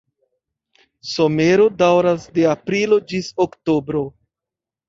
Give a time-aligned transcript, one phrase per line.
[1.09, 4.03] Somero daŭras de aprilo ĝis oktobro.